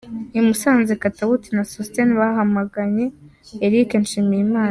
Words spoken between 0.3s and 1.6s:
I Musanze, Katawuti